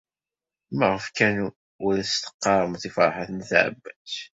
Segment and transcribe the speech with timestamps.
[0.77, 1.35] Maɣef kan
[1.85, 4.15] ur as-teɣɣaremt i Ferḥat n At Ɛebbas?